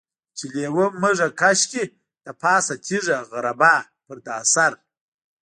چې 0.37 0.45
لېوه 0.53 0.85
مږه 1.01 1.27
کش 1.39 1.59
کي 1.71 1.83
دپاسه 2.25 2.73
تيږه 2.85 3.17
غربا 3.31 3.75
په 4.05 4.13
دا 4.25 4.37
سر. 4.53 4.71